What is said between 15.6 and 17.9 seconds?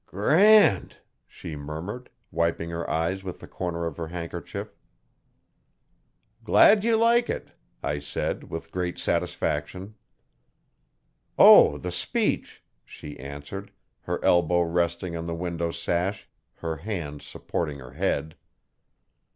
sash, her hand supporting